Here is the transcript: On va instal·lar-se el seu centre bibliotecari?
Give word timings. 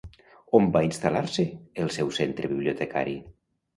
On 0.59 0.69
va 0.77 0.81
instal·lar-se 0.87 1.45
el 1.85 1.93
seu 1.97 2.09
centre 2.21 2.51
bibliotecari? 2.55 3.15